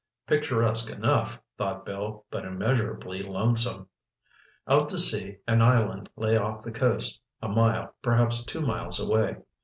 Picturesque 0.25 0.89
enough, 0.91 1.39
thought 1.59 1.85
Bill, 1.85 2.25
but 2.31 2.43
immeasurably 2.43 3.21
lonesome. 3.21 3.87
Out 4.67 4.89
to 4.89 4.97
sea 4.97 5.37
an 5.47 5.61
island 5.61 6.09
lay 6.15 6.37
off 6.37 6.63
the 6.63 6.71
coast, 6.71 7.21
a 7.39 7.47
mile, 7.47 7.93
perhaps 8.01 8.43
two 8.43 8.61
miles 8.61 8.99
away. 8.99 9.35